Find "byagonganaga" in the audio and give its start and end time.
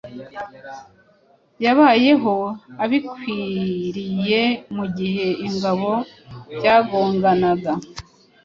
6.57-7.71